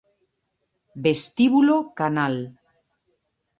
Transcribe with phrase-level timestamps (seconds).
[1.03, 2.35] Vestíbulo Canal